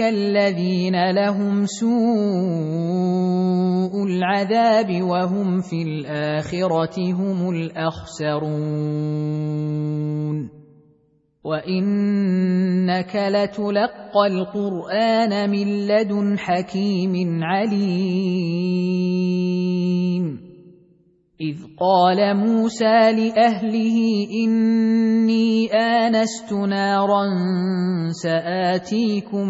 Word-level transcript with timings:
الذين 0.00 1.10
لهم 1.10 1.66
سوء 1.66 1.90
العذاب 4.04 5.02
وهم 5.02 5.60
في 5.60 5.82
الاخره 5.82 7.12
هم 7.12 7.50
الاخسرون 7.50 8.50
وانك 11.44 13.16
لتلقى 13.16 14.26
القران 14.26 15.50
من 15.50 15.86
لدن 15.86 16.38
حكيم 16.38 17.44
عليم 17.44 18.90
إذ 21.40 21.56
قال 21.80 22.36
موسى 22.36 23.12
لأهله 23.12 24.26
إني 24.44 25.72
آنست 25.72 26.52
نارا 26.52 27.24
سآتيكم 28.10 29.48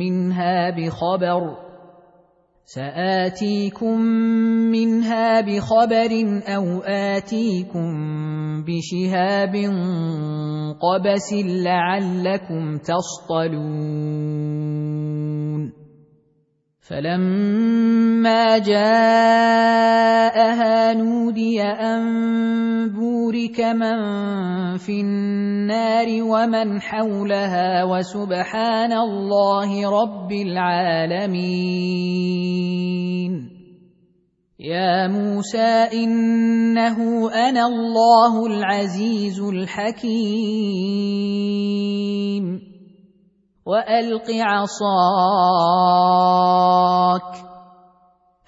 منها 0.00 0.70
بخبر 0.70 1.56
سآتيكم 2.64 4.00
منها 4.72 5.40
بخبر 5.40 6.42
أو 6.56 6.80
آتيكم 6.80 7.92
بشهاب 8.64 9.54
قبس 10.80 11.32
لعلكم 11.44 12.76
تصطلون 12.78 14.22
فلما 16.80 18.58
جاءها 20.32 20.94
نودي 20.94 21.62
ان 21.62 22.02
بورك 22.88 23.60
من 23.60 23.96
في 24.76 25.00
النار 25.00 26.06
ومن 26.22 26.80
حولها 26.80 27.84
وسبحان 27.84 28.92
الله 28.92 29.90
رب 29.90 30.32
العالمين. 30.32 31.52
يا 34.60 35.08
موسى 35.08 35.88
انه 35.92 37.30
أنا 37.48 37.66
الله 37.66 38.46
العزيز 38.46 39.40
الحكيم. 39.40 40.12
والق 43.66 44.30
عصاك. 44.30 44.82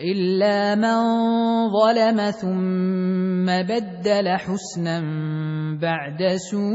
إلا 0.00 0.74
من 0.74 0.96
ظلم 1.72 2.30
ثم 2.30 3.46
بدل 3.46 4.28
حسنا 4.28 5.00
بعد 5.80 6.34
سوء 6.36 6.70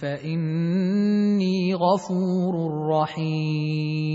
فإني 0.00 1.74
غفور 1.74 2.54
رحيم. 2.90 4.14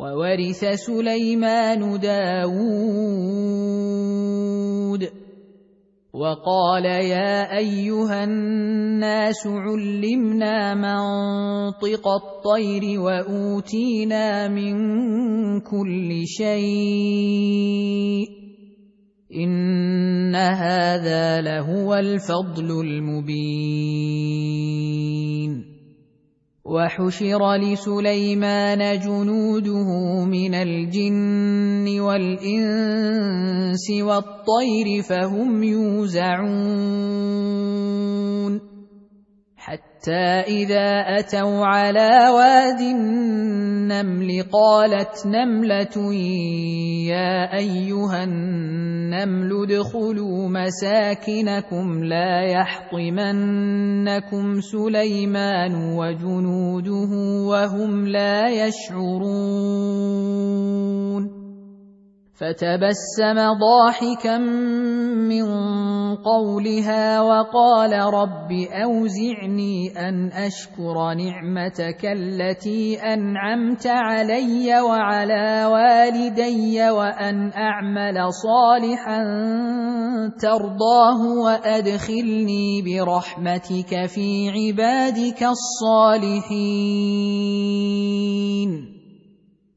وورث 0.00 0.64
سليمان 0.64 2.00
داود. 2.00 3.20
وقال 6.12 6.84
يا 6.84 7.56
أيها 7.56 8.24
الناس 8.24 9.46
علمنا 9.46 10.74
منطق 10.74 12.08
الطير 12.08 13.00
وأوتينا 13.00 14.48
من 14.48 14.74
كل 15.60 16.26
شيء. 16.26 17.60
إن 19.34 20.34
هذا 20.34 21.40
لهو 21.40 21.94
الفضل 21.94 22.80
المبين. 22.80 24.10
وحشر 26.64 27.54
لسليمان 27.56 29.00
جنوده 29.00 30.24
من 30.24 30.54
الجن 30.54 32.00
والإنس 32.00 33.90
والطير 33.90 35.02
فهم 35.02 35.62
يوزعون 35.62 36.40
حتى 40.00 40.40
اذا 40.48 41.04
اتوا 41.18 41.66
على 41.66 42.08
واد 42.34 42.80
النمل 42.80 44.42
قالت 44.52 45.26
نمله 45.26 46.14
يا 47.04 47.56
ايها 47.56 48.24
النمل 48.24 49.50
ادخلوا 49.62 50.48
مساكنكم 50.48 52.04
لا 52.04 52.40
يحطمنكم 52.42 54.60
سليمان 54.60 55.74
وجنوده 55.98 57.10
وهم 57.48 58.06
لا 58.08 58.48
يشعرون 58.48 60.49
فتبسم 62.40 63.36
ضاحكا 63.36 64.38
من 65.28 65.46
قولها 66.16 67.20
وقال 67.20 67.92
رب 67.92 68.52
أوزعني 68.84 69.92
أن 70.08 70.32
أشكر 70.32 71.14
نعمتك 71.14 72.04
التي 72.04 73.02
أنعمت 73.02 73.86
علي 73.86 74.80
وعلى 74.80 75.64
والدي 75.64 76.90
وأن 76.90 77.52
أعمل 77.52 78.32
صالحا 78.32 79.22
ترضاه 80.40 81.20
وأدخلني 81.44 82.82
برحمتك 82.82 84.06
في 84.06 84.50
عبادك 84.50 85.42
الصالحين. 85.42 86.60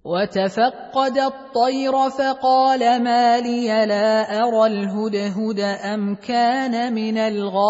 وتفقد 0.06 1.18
الطير 1.18 2.10
فقال 2.10 3.04
ما 3.04 3.40
لي 3.40 3.86
لا 3.86 4.44
أرى 4.44 4.66
الهدهد 4.68 5.60
أم 5.60 6.16
كان 6.16 6.94
من 6.94 7.18
الغائبين. 7.18 7.64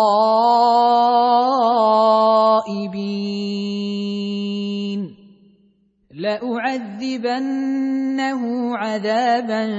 لأعذبنه 6.14 7.62
عذابا 8.78 9.70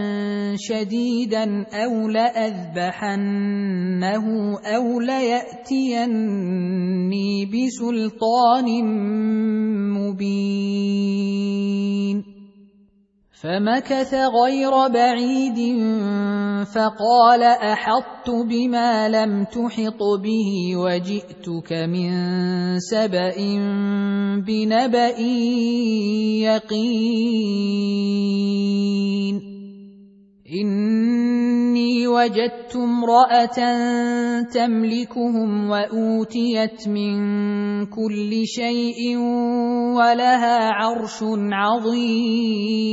شديدا 0.56 1.66
أو 1.74 2.08
لأذبحنه 2.08 3.34
أو 4.76 5.00
ليأتيني 5.00 6.26
بسلطان 7.46 8.84
مبين. 9.90 11.14
فمكث 13.44 14.14
غير 14.14 14.72
بعيد 14.88 15.58
فقال 16.64 17.42
أحطت 17.42 18.30
بما 18.30 19.08
لم 19.08 19.44
تحط 19.44 20.02
به 20.22 20.76
وجئتك 20.76 21.72
من 21.72 22.10
سبأ 22.80 23.34
بنبأ 24.46 25.18
يقين. 26.40 27.94
إني 30.44 32.06
وجدت 32.06 32.76
امرأة 32.76 33.56
تملكهم 34.42 35.70
وأوتيت 35.70 36.88
من 36.88 37.16
كل 37.86 38.46
شيء 38.46 39.16
ولها 39.96 40.70
عرش 40.72 41.22
عظيم. 41.52 42.84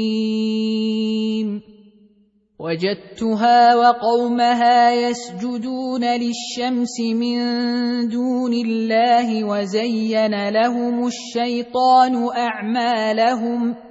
وجدتها 2.60 3.76
وقومها 3.76 4.92
يسجدون 4.92 6.04
للشمس 6.04 7.00
من 7.16 7.38
دون 8.08 8.54
الله 8.54 9.44
وزين 9.44 10.50
لهم 10.50 11.08
الشيطان 11.08 12.28
أعمالهم 12.38 13.91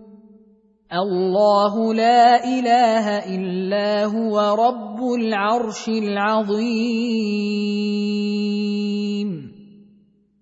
الله 0.91 1.93
لا 1.93 2.43
إله 2.43 3.17
إلا 3.35 4.05
هو 4.05 4.35
رب 4.39 4.99
العرش 5.19 5.87
العظيم. 5.87 7.11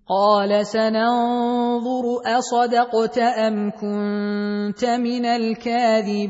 قال 0.10 0.66
سننظر 0.66 2.06
أصدقت 2.26 3.18
أم 3.18 3.72
كنت 3.72 4.86
من 4.86 5.26
الكاذبين. 5.26 6.30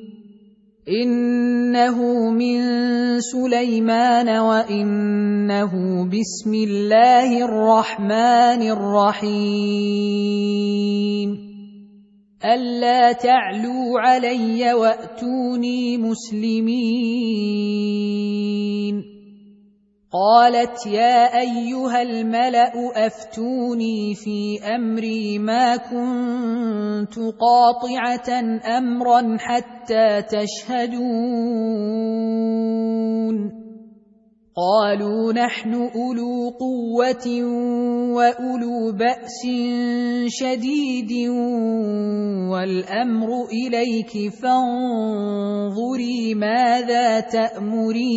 إنه 0.89 2.29
من 2.31 2.59
سليمان 3.21 4.29
وإنه 4.29 5.71
بسم 6.09 6.53
الله 6.53 7.45
الرحمن 7.45 8.61
الرحيم. 8.65 9.69
ألا 12.45 13.11
تعلوا 13.11 13.99
علي 13.99 14.73
وأتوني 14.73 15.97
مسلمين. 15.97 16.71
قالت 20.11 20.85
يا 20.87 21.39
أيها 21.39 22.01
الملأ 22.01 22.71
أفتوني 23.07 24.15
في 24.15 24.59
أمري 24.75 25.39
ما 25.39 25.77
كنت 25.77 27.19
قاطعة 27.39 28.29
أمرا 28.77 29.37
حتى 29.39 30.21
تشهدون. 30.21 31.01
قالوا 34.55 35.33
نحن 35.33 35.73
أولو 35.73 36.49
قوة 36.59 37.43
وأولو 38.11 38.91
بأس 38.91 39.47
شديد 40.27 41.29
والأمر 42.51 43.29
إليك 43.47 44.33
فانظري 44.43 46.33
ماذا 46.35 47.19
تأمرين. 47.19 48.11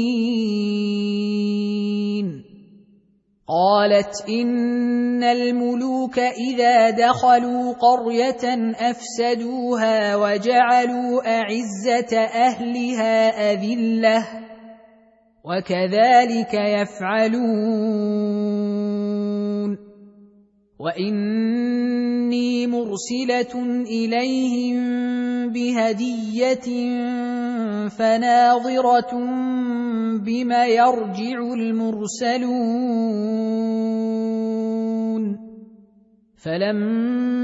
قالت 3.49 4.29
إن 4.29 5.23
الملوك 5.23 6.19
إذا 6.19 6.91
دخلوا 6.91 7.73
قرية 7.73 8.75
أفسدوها 8.91 10.17
وجعلوا 10.17 11.39
أعزة 11.41 12.19
أهلها 12.19 13.53
أذلة. 13.53 14.44
وكذلك 15.45 16.55
يفعلون. 16.55 17.45
وإني 20.79 22.67
مرسلة 22.67 23.55
إليهم 23.87 24.77
بهدية 25.53 26.69
فناظرة 27.89 29.13
بما 30.19 30.67
يرجع 30.67 31.39
المرسلون. 31.53 32.95
فلما 36.45 37.44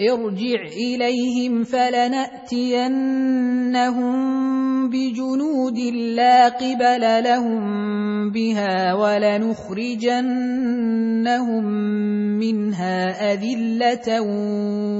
ارجع 0.00 0.62
إليهم 0.74 1.64
فلنأتينهم 1.64 2.94
بجنود 4.90 5.78
لا 6.18 6.48
قبل 6.48 7.24
لهم 7.24 8.30
بها 8.30 8.94
ولنخرجنهم 8.94 10.24
منها 12.38 13.32
أذلة 13.32 14.20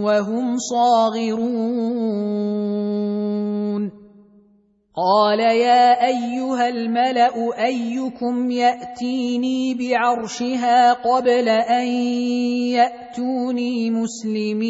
وهم 0.02 0.56
صاغرون. 0.58 2.44
قال 4.96 5.40
يا 5.40 6.06
ايها 6.06 6.68
الملا 6.68 7.64
ايكم 7.66 8.50
ياتيني 8.50 9.74
بعرشها 9.74 10.92
قبل 10.92 11.48
ان 11.48 11.86
ياتوني 12.78 13.90
مسلمين 13.90 14.64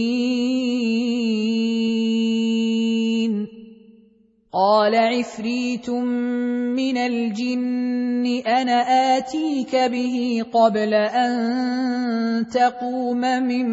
قال 4.52 4.94
عفريت 4.94 5.90
من 5.90 6.96
الجن 6.96 8.42
أنا 8.46 8.80
اتيك 9.16 9.76
به 9.76 10.44
قبل 10.52 10.94
ان 10.94 12.46
تقوم 12.48 13.20
من 13.20 13.66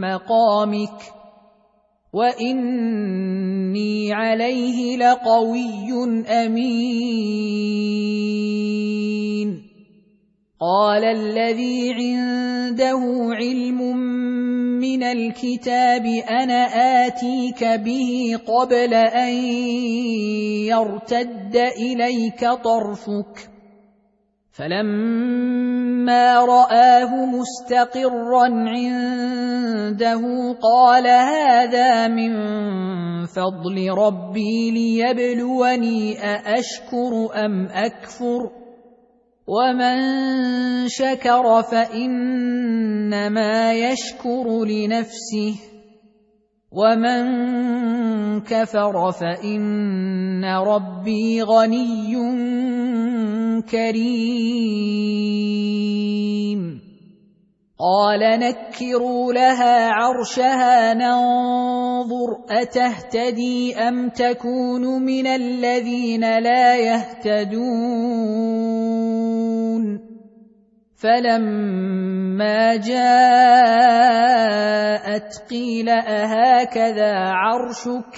مقامك 0.00 1.19
واني 2.12 4.12
عليه 4.12 4.96
لقوي 4.96 5.92
امين. 6.28 7.70
قال 10.60 11.04
الذي 11.04 11.92
عنده 11.92 13.00
علم 13.32 13.96
من 14.80 15.02
الكتاب 15.02 16.06
أنا 16.30 16.66
اتيك 17.06 17.64
به 17.64 18.38
قبل 18.46 18.94
ان 18.94 19.34
يرتد 20.68 21.56
اليك 21.56 22.40
طرفك 22.40 23.48
فلما 24.60 26.44
رآه 26.44 27.26
مستقرا 27.26 28.44
عنده 28.44 30.22
قال 30.62 31.06
هذا 31.06 32.08
من 32.08 32.32
فضل 33.26 33.90
ربي 33.90 34.70
ليبلوني 34.70 36.18
أأشكر 36.18 37.44
أم 37.44 37.66
أكفر؟ 37.66 38.50
ومن 39.46 39.98
شكر 40.88 41.62
فإنما 41.62 42.92
يشكر 43.72 44.64
لنفسه. 44.64 45.69
ومن 46.72 48.40
كفر 48.40 49.12
فان 49.12 50.44
ربي 50.44 51.42
غني 51.42 52.14
كريم. 53.62 55.10
قال 57.80 58.20
نكروا 58.20 59.32
لها 59.32 59.90
عرشها 59.90 60.94
ننظر 60.94 62.44
اتهتدي 62.50 63.76
ام 63.76 64.08
تكون 64.08 65.02
من 65.02 65.26
الذين 65.26 66.38
لا 66.38 66.76
يهتدون. 66.76 67.70
فلما 71.00 72.76
جاءت 72.76 74.00
قيل 75.50 75.88
اهكذا 75.88 77.12
عرشك 77.16 78.12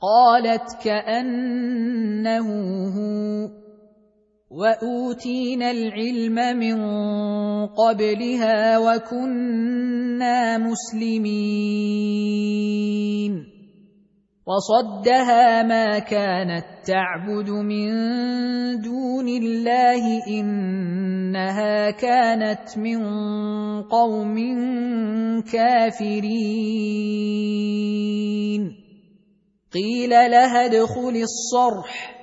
قالت 0.00 0.84
كانه 0.84 2.48
هو 2.96 3.62
واوتينا 4.50 5.70
العلم 5.70 6.58
من 6.58 6.76
قبلها 7.66 8.78
وكنا 8.78 10.58
مسلمين 10.58 11.92
وصدها 14.46 15.62
ما 15.62 15.98
كانت 15.98 16.64
تعبد 16.84 17.50
من 17.50 17.90
دون 18.80 19.28
الله 19.28 20.26
إنها 20.26 21.90
كانت 21.90 22.78
من 22.78 23.02
قوم 23.82 24.36
كافرين. 25.52 26.22
قيل 29.72 30.10
لها 30.10 30.64
ادخل 30.66 31.22
الصرح. 31.22 32.22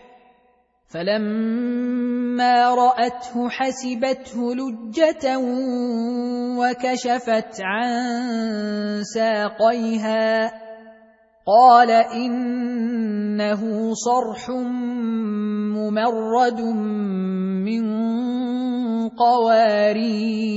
فلما 0.87 2.75
رأته 2.75 3.49
حسبته 3.49 4.55
لجة 4.55 5.37
وكشفت 6.59 7.61
عن 7.61 7.89
ساقيها. 9.03 10.68
قال 11.49 11.89
إنه 11.91 13.61
صرح 13.93 14.49
ممرد 15.73 16.61
من 17.65 17.83
قوارير. 19.09 20.49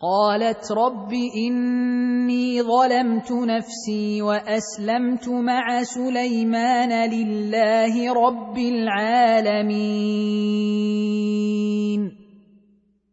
قالت 0.00 0.72
رب 0.72 1.12
إني 1.48 2.62
ظلمت 2.62 3.32
نفسي 3.32 4.22
وأسلمت 4.22 5.28
مع 5.28 5.82
سليمان 5.82 7.10
لله 7.10 8.12
رب 8.12 8.58
العالمين. 8.58 9.86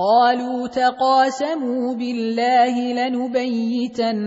قالوا 0.00 0.66
تقاسموا 0.66 1.94
بالله 1.94 2.92
لنبيتنه 2.92 4.20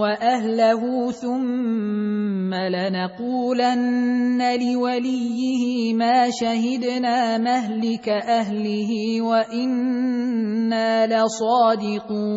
وأهله 0.00 1.10
ثم 1.10 2.54
لنقولن 2.54 4.40
لوليه 4.60 5.94
ما 5.94 6.30
شهدنا 6.30 7.38
مهلك 7.38 8.08
أهله 8.08 9.22
وإنا 9.22 11.06
لصادقون. 11.06 12.36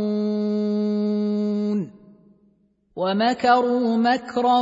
ومكروا 2.96 3.98
مكرا 3.98 4.62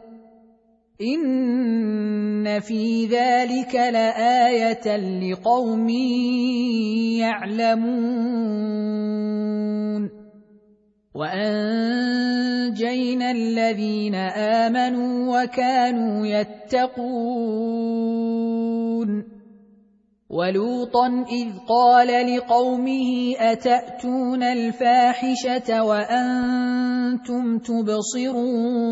ان 1.01 2.59
في 2.59 3.05
ذلك 3.05 3.75
لايه 3.75 4.97
لقوم 4.97 5.89
يعلمون 7.19 8.61
وانجينا 11.15 12.51
الذين 13.31 14.15
امنوا 14.15 15.43
وكانوا 15.43 16.27
يتقون 16.27 17.81
ولوطا 20.29 21.07
اذ 21.31 21.47
قال 21.69 22.35
لقومه 22.35 23.35
اتاتون 23.39 24.43
الفاحشه 24.43 25.83
وأنتم 25.83 27.57
تبصرون 27.57 28.91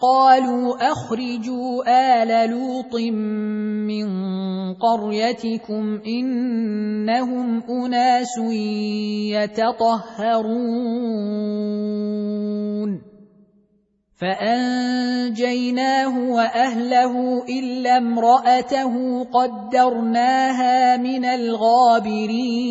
قالوا 0.00 0.92
أخرجوا 0.92 1.84
آل 1.86 2.50
لوط 2.50 2.94
من 3.86 4.06
قريتكم 4.74 6.00
إنهم 6.06 7.62
أناس 7.62 8.38
يتطهرون. 9.36 10.70
فأنجيناه 14.20 16.14
وأهله 16.30 17.44
إلا 17.48 17.96
امرأته 17.96 19.24
قدرناها 19.24 20.96
من 20.96 21.24
الغابرين. 21.24 22.70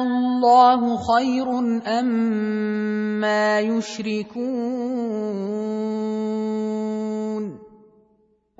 الله 0.00 0.96
خير 0.96 1.58
أم 1.98 2.06
ما 3.20 3.60
يشركون 3.60 5.10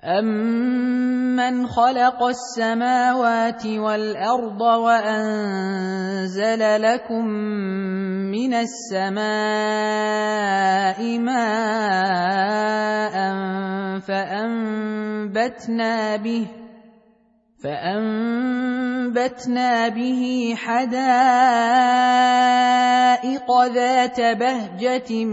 أَمَّنْ 0.00 1.66
خَلَقَ 1.66 2.22
السَّمَاوَاتِ 2.22 3.66
وَالْأَرْضَ 3.66 4.60
وَأَنزَلَ 4.60 5.62
لَكُم 6.82 7.26
مِّنَ 8.32 8.54
السَّمَاءِ 8.54 9.20
مَاءً 11.20 13.16
فَأَنبَتْنَا 14.00 15.96
بِهِ 16.16 16.59
فأنبتنا 17.62 19.48
به 19.88 20.54
حدائق 20.56 21.00
ذات 23.74 24.20
بهجة 24.20 25.24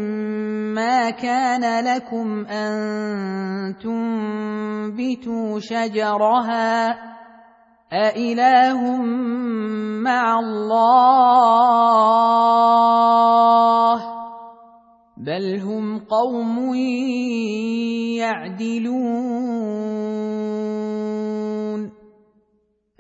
ما 0.76 1.10
كان 1.10 1.86
لكم 1.86 2.46
أن 2.46 3.76
تنبتوا 3.84 5.60
شجرها 5.60 6.98
أإله 7.94 8.98
مع 10.04 10.40
الله 10.40 11.78
بل 15.18 15.60
هم 15.60 16.00
قوم 16.00 16.76
يعدلون 18.20 20.37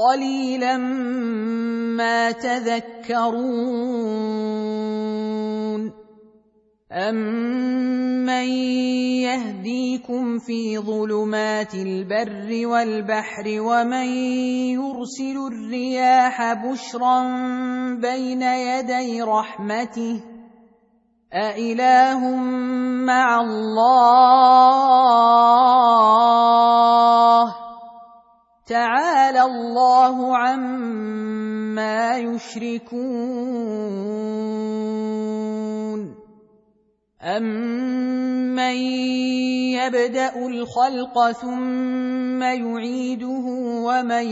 قليلا 0.00 0.76
ما 1.96 2.30
تذكرون. 2.30 3.60
امن 6.92 8.48
يهديكم 9.22 10.38
في 10.38 10.78
ظلمات 10.78 11.74
البر 11.74 12.66
والبحر 12.66 13.44
ومن 13.46 14.06
يرسل 14.74 15.36
الرياح 15.52 16.52
بشرا 16.52 17.22
بين 17.94 18.42
يدي 18.42 19.22
رحمته؟ 19.22 20.22
أإله 21.32 22.36
مع 23.06 23.40
الله؟ 23.40 24.70
تعالى 28.70 29.42
الله 29.42 30.36
عما 30.36 32.16
يشركون. 32.16 33.70
امن 37.22 38.74
يبدأ 39.76 40.46
الخلق 40.46 41.30
ثم 41.30 42.42
يعيده 42.42 43.46
ومن 43.86 44.26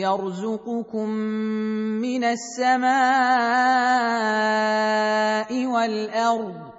يرزقكم 0.00 1.08
من 2.00 2.24
السماء 2.24 2.92
والأرض 5.66 6.71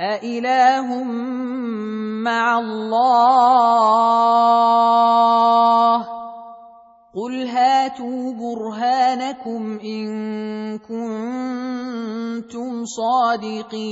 أإله 0.00 1.02
مع 2.24 2.58
الله 2.58 3.38
قل 7.14 7.48
هات 7.48 7.78
هاتوا 7.88 8.32
برهانكم 8.32 9.78
ان 9.80 10.08
كنتم 10.78 12.70
صادقين 12.84 13.88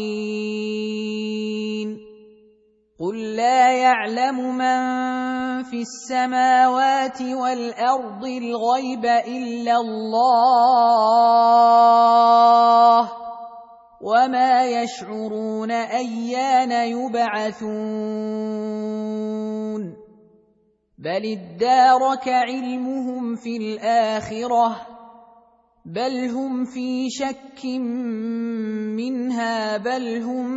قل 3.01 3.37
لا 3.37 3.73
يعلم 3.73 4.55
من 4.55 4.83
في 5.63 5.81
السماوات 5.83 7.23
والارض 7.23 8.25
الغيب 8.25 9.05
الا 9.05 9.77
الله 9.77 10.87
وما 14.07 14.67
يشعرون 14.67 15.71
ايان 15.71 16.71
يبعثون 16.71 17.67
بل 20.99 21.23
ادارك 21.27 22.29
علمهم 22.29 23.35
في 23.35 23.57
الاخره 23.57 24.87
بل 25.85 26.31
هم 26.31 26.65
في 26.65 27.11
شك 27.11 27.65
منها 28.95 29.77
بل 29.77 30.23
هم 30.23 30.51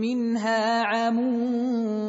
منها 0.00 0.82
عمون 0.82 2.08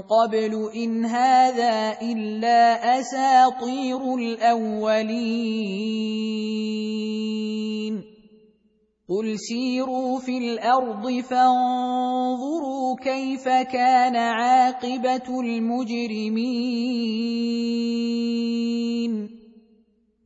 قبل 0.00 0.70
إن 0.76 1.04
هذا 1.04 2.00
إلا 2.02 3.00
أساطير 3.00 4.14
الأولين. 4.14 5.52
قل 9.08 9.38
سيروا 9.38 10.18
في 10.18 10.38
الأرض 10.38 11.10
فانظروا 11.20 12.96
كيف 13.02 13.48
كان 13.48 14.16
عاقبة 14.16 15.40
المجرمين. 15.40 16.52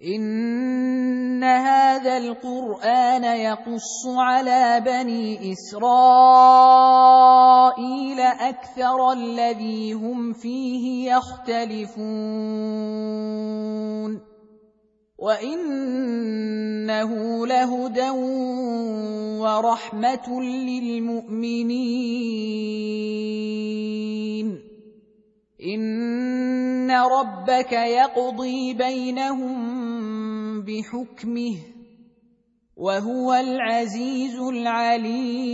إن 0.00 1.44
هذا 1.44 2.16
القرآن 2.16 3.24
يقص 3.24 4.06
على 4.06 4.82
بني 4.86 5.52
إسرائيل 5.52 5.80
أكثر 8.20 9.12
الذي 9.12 9.92
هم 9.92 10.32
فيه 10.32 11.12
يختلفون 11.12 12.00
وإنه 15.18 17.10
لهدى 17.46 18.10
ورحمة 19.40 20.40
للمؤمنين 20.40 22.10
ان 25.64 26.90
ربك 26.90 27.72
يقضي 27.72 28.74
بينهم 28.74 30.62
بحكمه 30.62 31.56
وهو 32.76 33.32
العزيز 33.34 34.40
العليم 34.40 35.50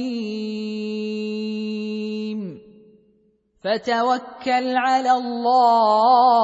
فتوكل 3.64 4.76
على 4.76 5.12
الله 5.12 6.36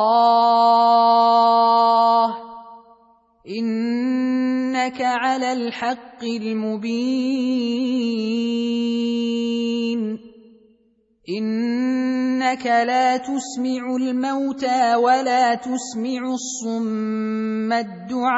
انك 3.48 5.02
على 5.02 5.52
الحق 5.52 6.24
المبين 6.24 7.92
إنك 11.28 12.66
لا 12.66 13.16
تسمع 13.16 13.96
الموتى 13.96 14.94
ولا 14.94 15.54
تسمع 15.54 16.34
الصم 16.34 17.72
الدعاء 17.72 18.32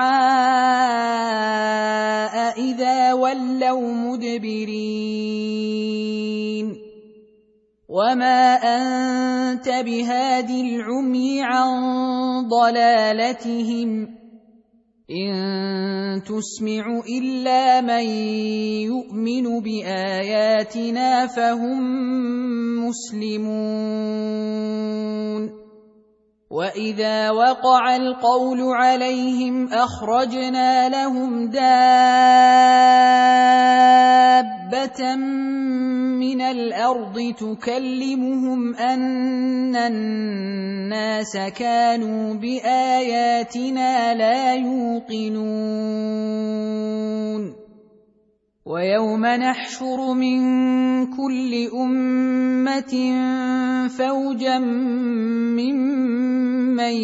إذا 2.61 3.13
ولوا 3.13 3.93
مدبرين. 3.93 5.25
وما 7.89 8.55
أنت 8.55 9.69
بهاد 9.69 10.51
العمي 10.51 11.43
عن 11.43 11.73
ضلالتهم. 12.49 14.14
إن 15.11 16.23
تسمع 16.25 17.03
إلا 17.19 17.81
من 17.81 18.05
يؤمن 18.89 19.61
بآياتنا 19.61 21.27
فهم 21.27 21.81
مسلمون. 22.89 23.65
واذا 26.55 27.31
وقع 27.31 27.97
القول 27.97 28.61
عليهم 28.63 29.73
اخرجنا 29.73 30.89
لهم 30.89 31.51
دابه 31.51 31.65
من 36.23 36.41
الأرض 36.41 37.35
تكلمهم 37.39 38.75
ان 38.75 39.77
الناس 39.77 41.37
كانوا 41.37 42.35
باياتنا 42.35 44.15
لا 44.15 44.55
يوقنون 44.55 45.75
ويوم 48.67 49.27
نحشر 49.27 50.15
من 50.15 50.41
كل 51.07 51.69
امه 51.75 52.95
فوجا 53.89 54.59
ممن 55.59 56.95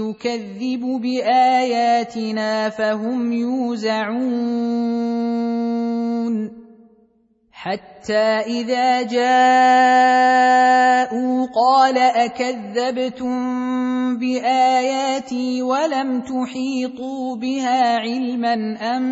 يكذب 0.00 0.80
بآياتنا 1.02 2.68
فهم 2.68 3.32
يوزعون 3.32 5.04
حتى 7.64 8.44
إذا 8.44 9.02
جاءوا 9.02 9.36
قال 11.48 11.98
أكذبتم 11.98 13.34
بآياتي 14.18 15.62
ولم 15.62 16.20
تحيطوا 16.20 17.36
بها 17.36 17.98
علما 17.98 18.76
أم 18.96 19.02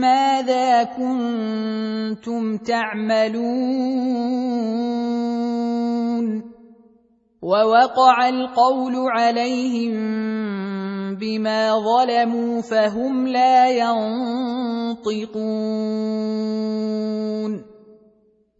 ماذا 0.00 0.82
كنتم 0.82 2.56
تعملون 2.56 3.46
ووقع 7.42 8.28
القول 8.28 8.94
عليهم 8.96 9.94
بما 11.14 11.78
ظلموا 11.78 12.60
فهم 12.62 13.28
لا 13.28 13.70
ينطقون 13.70 15.26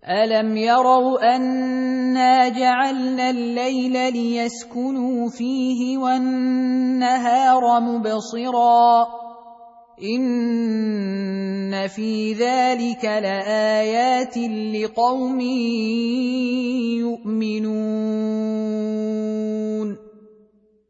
الم 0.08 0.56
يروا 0.56 1.36
انا 1.36 2.48
جعلنا 2.48 3.30
الليل 3.30 4.12
ليسكنوا 4.12 5.28
فيه 5.28 5.98
والنهار 5.98 7.80
مبصرا 7.80 9.06
ان 10.02 11.86
في 11.88 12.32
ذلك 12.32 13.04
لايات 13.04 14.38
لقوم 14.38 15.40
يؤمنون 17.00 18.46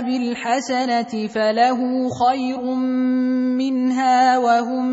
بالحسنه 0.00 1.26
فله 1.26 2.08
خير 2.08 2.62
منها 3.58 4.38
وهم 4.38 4.86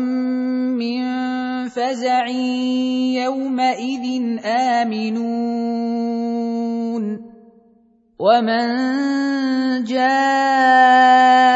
من 0.78 1.02
فزع 1.68 2.26
يومئذ 3.22 4.06
امنون 4.44 5.66
ومن 8.18 8.66
جاء 9.84 11.55